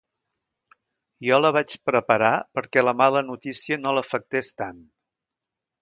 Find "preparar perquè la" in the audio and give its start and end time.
1.91-2.97